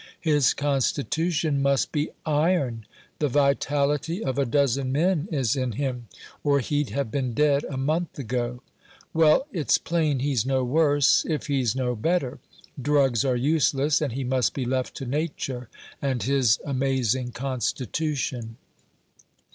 His 0.21 0.55
constitution 0.55 1.61
must 1.61 1.91
be 1.91 2.09
iron! 2.25 2.87
The 3.19 3.27
vitality 3.27 4.23
of 4.23 4.39
a 4.39 4.45
dozen 4.47 4.91
men 4.91 5.27
is 5.31 5.55
in 5.55 5.73
him, 5.73 6.07
or 6.43 6.59
he'd 6.59 6.89
have 6.89 7.11
been 7.11 7.35
dead 7.35 7.65
a 7.69 7.77
month 7.77 8.17
ago. 8.17 8.63
Well, 9.13 9.45
it's 9.51 9.77
plain 9.77 10.17
he's 10.17 10.43
no 10.43 10.63
worse, 10.63 11.23
if 11.29 11.45
he's 11.45 11.75
no 11.75 11.95
better. 11.95 12.39
Drugs 12.81 13.23
are 13.23 13.35
useless, 13.37 14.01
and 14.01 14.13
he 14.13 14.23
must 14.23 14.55
be 14.55 14.65
left 14.65 14.95
to 14.95 15.05
nature 15.05 15.69
and 16.01 16.23
his 16.23 16.57
amazing 16.65 17.33
constitution. 17.33 18.57